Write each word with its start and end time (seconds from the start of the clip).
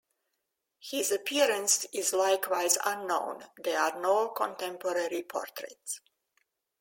His 0.79 1.11
appearance 1.11 1.85
is 1.93 2.11
likewise 2.11 2.75
unknown: 2.83 3.45
there 3.59 3.79
are 3.79 4.01
no 4.01 4.29
contemporary 4.29 5.21
portraits. 5.21 6.01